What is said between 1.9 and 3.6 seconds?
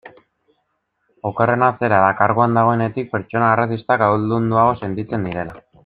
da, karguan dagoenetik, pertsona